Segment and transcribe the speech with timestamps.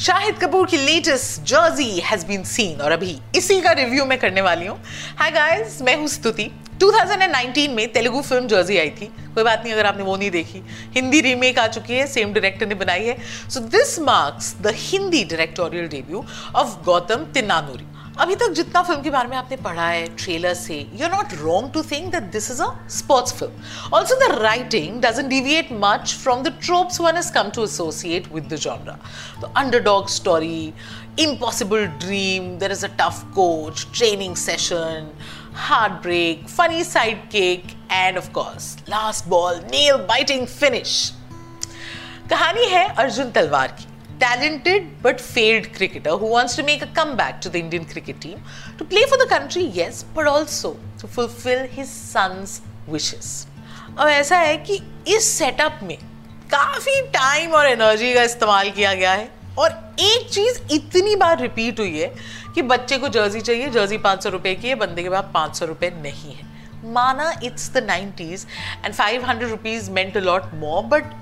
[0.00, 4.40] शाहिद कपूर की latest Jersey has been seen और अभी इसी का रिव्यू मैं करने
[4.40, 4.78] वाली हूँ।
[5.18, 9.72] हाय गाइस मैं हूँ स्तुति। 2019 में तेलुगु फ़िल्म जर्जी आई थी। कोई बात नहीं,
[9.72, 10.62] अगर आपने वो नहीं देखी।
[10.94, 13.16] हिंदी रीमेक आ चुकी है सेम डायरेक्टर ने बनाई है।
[13.50, 16.24] So this marks the Hindi directorial debut
[16.56, 17.86] of Gautam Tinnanuri
[18.18, 21.32] अभी तक जितना फ़िल्म के बारे में आपने पढ़ा है ट्रेलर से you are not
[21.40, 26.14] wrong to think that this is a sports film also the writing doesn't deviate much
[26.22, 28.98] from the tropes one is come to associate with the genre
[29.82, 30.72] underdog story
[31.20, 35.10] impossible dream there is a tough coach training session
[35.58, 36.84] hard break funny
[37.28, 41.12] sidekick and of course last ball nail biting finish
[42.30, 43.89] कहानी है अर्जुन तलवार की।
[44.20, 48.42] Talented but failed cricketer who wants to make a comeback to the Indian cricket team
[48.78, 53.46] to play for the country, yes, but also to fulfill his son's wishes.
[53.98, 55.96] अब ऐसा है कि इस setup में
[56.50, 59.70] काफ़ी टाइम और एनर्जी का इस्तेमाल किया गया है और
[60.00, 62.12] एक चीज़ इतनी बार रिपीट हुई है
[62.54, 65.56] कि बच्चे को जर्सी चाहिए जर्सी पाँच सौ रुपए की है बंदे के पास पाँच
[65.56, 66.48] सौ रुपए नहीं है
[66.92, 68.46] माना it's the nineties
[68.84, 71.12] and five hundred rupees meant a lot more but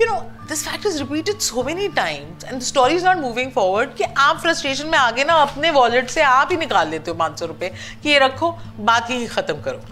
[0.00, 3.50] you know this fact is repeated so many times and the story is not moving
[3.56, 7.16] forward कि आप frustration में आगे ना अपने wallet से आप ही निकाल लेते हो
[7.16, 7.68] पाँच सौ रुपए
[8.02, 8.50] कि ये रखो
[8.90, 9.82] बाकी ही खत्म करो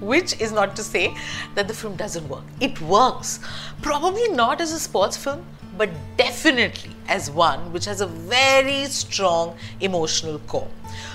[0.00, 1.04] which is not to say
[1.54, 2.44] that the film doesn't work.
[2.60, 3.40] It works.
[3.82, 5.44] Probably not as a sports film,
[5.78, 10.68] but definitely as one which has a very strong emotional core.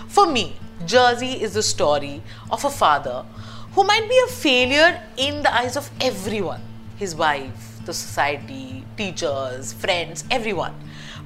[0.07, 3.25] For me, Jersey is the story of a father
[3.73, 6.61] who might be a failure in the eyes of everyone
[6.97, 10.73] his wife, the society, teachers, friends, everyone.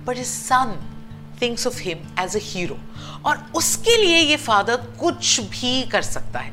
[0.05, 0.77] But his son
[1.37, 2.77] thinks of him as a hero.
[3.25, 6.51] और उसके लिए ये father कुछ भी कर सकता है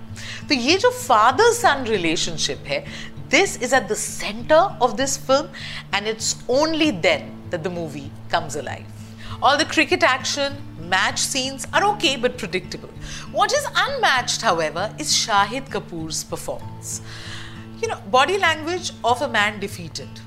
[0.48, 2.84] तो ये जो फादर सन रिलेशनशिप है
[3.31, 8.11] this is at the centre of this film and it's only then that the movie
[8.33, 8.98] comes alive
[9.43, 10.56] All the cricket action,
[10.91, 12.91] match scenes are okay but predictable.
[13.33, 17.00] What is unmatched, however, is Shahid Kapoor's performance.
[17.85, 20.19] You know, body language of a man defeated.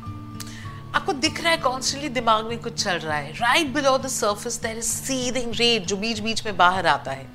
[0.94, 4.60] आपको दिख रहा है constantly दिमाग में कुछ चल रहा है। Right below the surface
[4.62, 7.26] there is seething rage जो बीच बीच में बाहर आता है।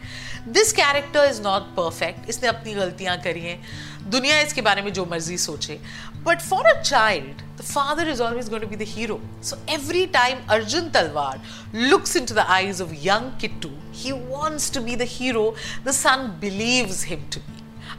[0.48, 3.60] This character is not perfect इसने अपनी गलतियाँ करी हैं।
[4.12, 5.80] दुनिया इसके बारे में जो मर्ज़ी सोचे।
[6.26, 10.06] But for a child the father is always going to be the hero so every
[10.16, 11.42] time Arjun Talwar
[11.76, 15.54] looks into the eyes of young Kittu he wants to be the hero
[15.86, 17.42] the son believes him too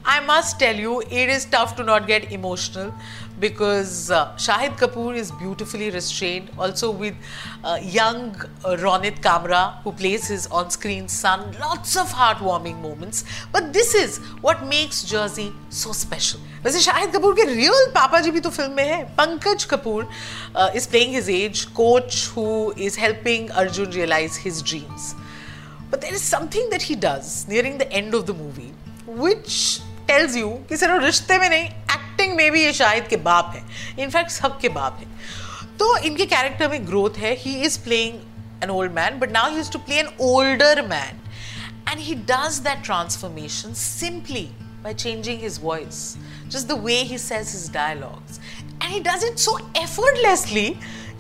[0.06, 2.94] I must tell you, it is tough to not get emotional
[3.40, 6.50] because uh, Shahid Kapoor is beautifully restrained.
[6.58, 7.16] Also, with
[7.64, 8.36] uh, young
[8.66, 13.24] uh, Ronit Kamra, who plays his on screen son, lots of heartwarming moments.
[13.52, 16.42] But this is what makes Jersey so special.
[16.64, 20.08] वैसे शाहिद कपूर के real पापा जी भी तो film में है Pankaj Kapoor
[20.76, 22.46] is playing his as coach who
[22.88, 25.14] is helping Arjun realise his dreams
[25.92, 28.74] But there is something that he does nearing the end of the movie,
[29.08, 33.53] which tells you कि सिर्फ़ रिश्ते में नहीं acting में भी ये शाहिद के बाप
[33.57, 33.63] है।
[34.03, 35.07] इनफैक्ट सब के बाप है।
[35.79, 38.19] तो इनके कैरेक्टर में ग्रोथ है। He is playing
[38.65, 41.21] an old man but now he to play an older man
[41.89, 44.49] and he does that transformation simply
[44.85, 45.99] by changing his voice
[46.47, 50.69] just the way he says his dialogues and he does it so effortlessly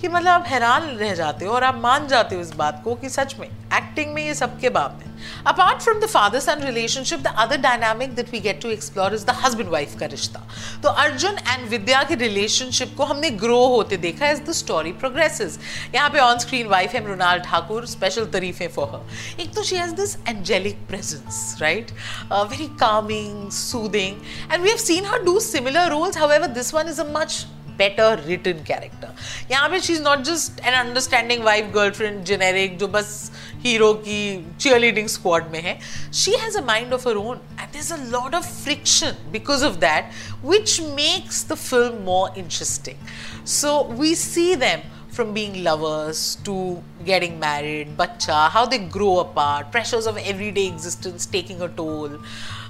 [0.05, 2.95] कि मतलब आप हैरान रह जाते हो और आप मान जाते हो इस बात को
[2.95, 5.13] कि सच में एक्टिंग में ये सबके बाप है।
[5.47, 9.25] Apart from the father son relationship the other dynamic that we get to explore is
[9.27, 10.43] the husband wife का रिश्ता।
[10.83, 15.59] तो अर्जुन एंड विद्या के रिलेशनशिप को हमने ग्रो होते देखा एज द स्टोरी प्रोग्रेसेस
[15.95, 19.77] यहाँ पे ऑन स्क्रीन वाइफ है मृणाल ठाकुर स्पेशल तारीफें फॉर हर एक तो she
[19.77, 21.93] has this angelic presence right
[22.33, 27.01] very calming soothing and we have seen her do similar roles however this one is
[27.01, 27.45] a much
[27.77, 29.15] better written character
[29.51, 33.31] यहाँ पे she is not just an understanding wife girlfriend generic जो बस
[33.65, 34.21] hero की
[34.61, 35.79] chair leading squad में है.
[36.15, 39.77] She has a mind of her own and is a lot of friction because of
[39.87, 40.11] that
[40.45, 44.81] which makes the film more interesting so we see them
[45.14, 51.26] from being lovers to getting married, bacha, how they grow apart, pressures of everyday existence
[51.26, 52.12] taking a toll.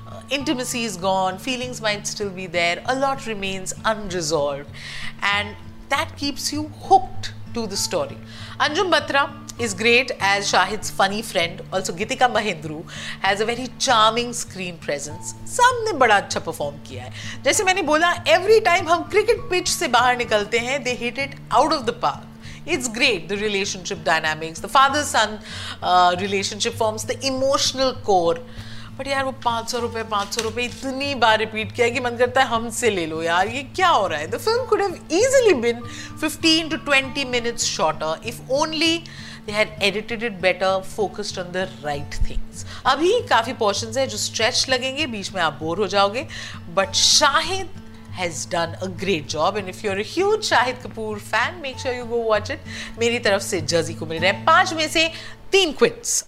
[0.08, 4.70] Uh, intimacy is gone, feelings might still be there, a lot remains unresolved,
[5.22, 5.56] and
[5.90, 8.18] that keeps you hooked to the story.
[8.60, 9.30] Anjum Batra
[9.60, 11.62] is great as Shahid's funny friend.
[11.74, 12.90] Also, Gitika Mahindru
[13.22, 15.34] has a very charming screen presence.
[15.56, 17.12] सबने बड़ा अच्छा perform किया है
[17.44, 21.36] जैसे मैंने बोला every time हम cricket pitch से बाहर निकलते हैं they hit it
[21.52, 22.28] out of the park
[22.66, 25.40] it's great the relationship dynamics the father son
[25.84, 28.40] uh, relationship forms the emotional core
[29.00, 32.18] but यार वो पाँच सौ रुपये पाँच सौ रुपये इतनी बार रिपीट किया कि मन
[32.18, 34.96] करता है हमसे ले लो यार ये क्या हो रहा है the film could have
[35.12, 35.80] easily been
[36.24, 38.98] 15 to 20 minutes shorter if only
[39.46, 44.18] they had edited it better focused on the right things अभी काफ़ी पोर्शन है जो
[44.18, 46.28] स्ट्रेच लगेंगे बीच में आप बोर हो जाओगे
[46.76, 47.70] but Shahid
[48.20, 51.94] has done a great job and if you're a huge Shahid Kapoor fan make sure
[51.94, 52.60] you go watch it
[53.00, 55.08] मेरी तरफ से जर्जी को मिल रहे हैं पांच में से
[55.52, 56.24] तीन क्विट्स